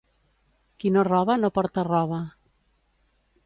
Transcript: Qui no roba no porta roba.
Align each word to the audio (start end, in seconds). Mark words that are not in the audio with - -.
Qui 0.83 0.91
no 0.95 1.03
roba 1.09 1.37
no 1.43 1.53
porta 1.59 1.87
roba. 1.91 2.25